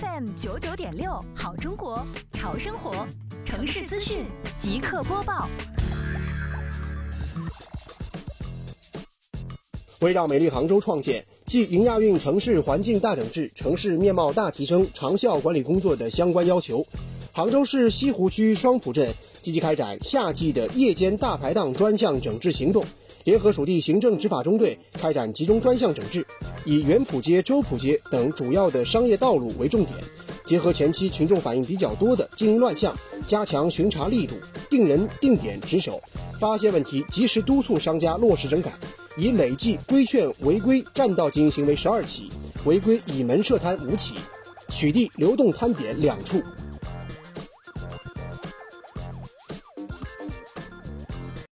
[0.00, 3.06] FM 九九点六，好中国，潮生活，
[3.46, 4.26] 城市资讯
[4.58, 5.48] 即刻播报。
[10.00, 16.84] 围绕美丽杭州创建继迎亚运城市环境大整治、城市面貌大提升长效管理工作的相关要求，
[17.32, 19.10] 杭州市西湖区双浦镇
[19.40, 22.84] 积极开展夏季的夜间大排档专项整治行动。
[23.24, 26.24] 联合属地行政执法中队开展集中专项整治，
[26.66, 29.96] 以元浦街、周浦街等主要的商业道路为重点，
[30.44, 32.92] 结合前期群众反映比较多的经营乱象，
[33.24, 34.34] 加强巡查力度，
[34.68, 36.02] 定人定点值守，
[36.40, 38.72] 发现问题及时督促商家落实整改，
[39.16, 42.28] 以累计规劝违规占道经营行为十二起，
[42.64, 44.14] 违规倚门设摊五起，
[44.68, 46.42] 取缔流动摊点两处。